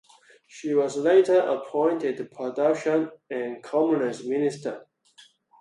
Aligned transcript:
She 0.47 0.73
was 0.73 0.97
later 0.97 1.37
appointed 1.41 2.31
Production 2.31 3.11
and 3.29 3.61
Commerce 3.61 4.23
Minister. 4.25 4.87